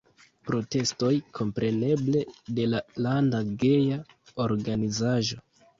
Protestoj, 0.49 1.11
kompreneble, 1.39 2.23
de 2.61 2.67
la 2.73 2.83
landa 3.09 3.45
geja 3.67 4.03
organizaĵo. 4.49 5.45